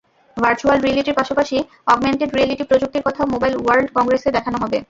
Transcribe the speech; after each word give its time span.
Virtual 0.37 0.77
রিয়েলিটির 0.79 1.17
পাশাপাশি 1.19 1.57
augmented 1.87 2.29
reality 2.31 2.63
প্রযুক্তির 2.69 3.05
কথাও 3.07 3.31
মোবাইল 3.33 3.53
ওয়ার্ল্ড 3.57 3.87
কংগ্রেসে 3.97 4.29
দেখানো 4.37 4.57
হবে। 4.63 4.77